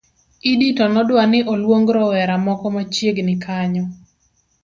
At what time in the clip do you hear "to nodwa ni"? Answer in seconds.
0.77-1.39